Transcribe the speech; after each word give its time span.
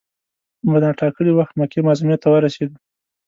په 0.71 0.77
نا 0.83 0.89
ټا 0.99 1.07
کلي 1.15 1.31
وخت 1.35 1.53
مکې 1.59 1.79
معظمې 1.85 2.15
ته 2.21 2.27
ورسېدو. 2.31 2.75